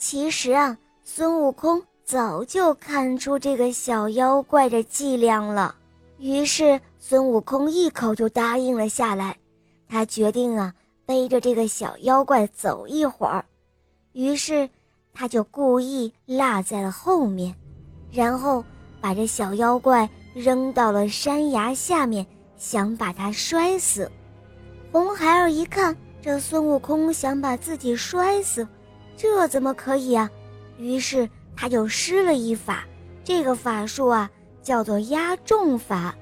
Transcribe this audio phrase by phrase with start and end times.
[0.00, 5.74] 其实啊，孙悟空早就看出这个小妖怪的伎俩了，
[6.18, 9.36] 于是孙悟空一口就答应了下来。
[9.86, 10.74] 他决定啊，
[11.04, 13.44] 背着这个小妖怪走一会儿，
[14.12, 14.66] 于是
[15.12, 17.54] 他就故意落在了后面，
[18.10, 18.64] 然后
[19.02, 22.26] 把这小妖怪扔到了山崖下面，
[22.56, 24.10] 想把他摔死。
[24.90, 28.66] 红孩儿一看，这孙悟空想把自己摔死。
[29.20, 30.30] 这怎么可以啊？
[30.78, 32.86] 于是他就施了一法，
[33.22, 34.30] 这个法术啊
[34.62, 36.14] 叫做压重法。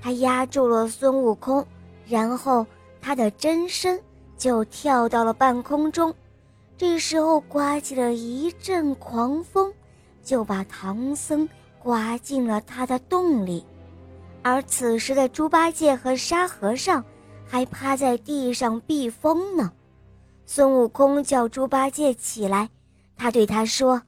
[0.00, 1.66] 他压住了孙悟空，
[2.06, 2.64] 然后
[3.00, 4.00] 他的真身
[4.38, 6.14] 就跳到了半空中。
[6.76, 9.72] 这时候刮起了一阵狂风，
[10.22, 11.48] 就把唐僧
[11.82, 13.66] 刮进了他的洞里。
[14.42, 17.04] 而此时的猪八戒和沙和尚
[17.48, 19.72] 还趴在地上避风呢。
[20.46, 22.68] 孙悟空叫猪八戒起来，
[23.16, 24.02] 他对他说：“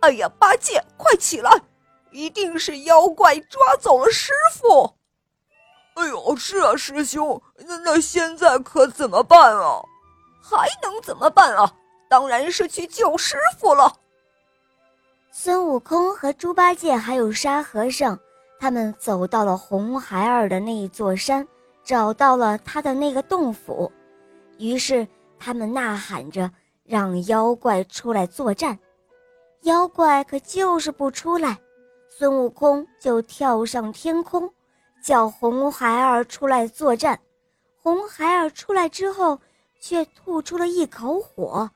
[0.00, 1.50] 哎呀，八戒，快起来！
[2.12, 4.94] 一定是妖怪抓走了师傅。
[5.94, 9.82] ”“哎呦，是啊，师兄，那那现在可怎么办啊？
[10.40, 11.74] 还能怎么办啊？
[12.08, 13.92] 当然是去救师傅了。”
[15.32, 18.18] 孙悟空和猪八戒还有沙和尚，
[18.60, 21.46] 他们走到了红孩儿的那一座山，
[21.84, 23.90] 找到了他的那个洞府，
[24.58, 25.06] 于是。
[25.38, 26.50] 他们呐喊着
[26.84, 28.78] 让妖怪出来作战，
[29.62, 31.58] 妖怪可就是不出来。
[32.08, 34.52] 孙悟空就跳上天空，
[35.02, 37.18] 叫红孩儿出来作战。
[37.80, 39.38] 红孩儿出来之后，
[39.80, 41.70] 却吐出了一口火，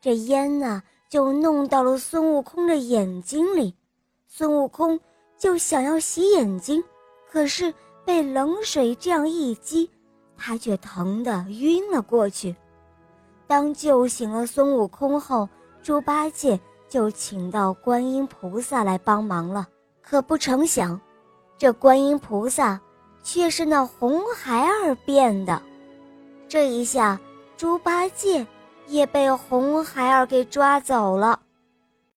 [0.00, 3.74] 这烟呢就弄到了孙悟空的眼睛里。
[4.28, 4.98] 孙悟空
[5.36, 6.82] 就想要洗眼睛，
[7.28, 9.90] 可是被冷水这样一激，
[10.36, 12.54] 他却疼得晕了过去。
[13.50, 15.48] 当救醒了孙悟空后，
[15.82, 19.66] 猪八戒就请到观音菩萨来帮忙了。
[20.00, 21.00] 可不成想，
[21.58, 22.80] 这观音菩萨
[23.24, 25.60] 却是那红孩儿变的。
[26.46, 27.20] 这一下，
[27.56, 28.46] 猪八戒
[28.86, 31.40] 也被红孩儿给抓走了。